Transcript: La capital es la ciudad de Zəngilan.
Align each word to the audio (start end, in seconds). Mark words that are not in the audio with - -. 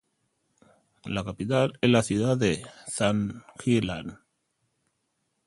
La 1.05 1.23
capital 1.23 1.77
es 1.79 1.91
la 1.91 2.01
ciudad 2.01 2.35
de 2.35 2.65
Zəngilan. 2.89 4.17